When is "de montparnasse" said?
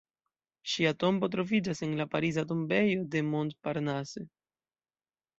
3.17-4.23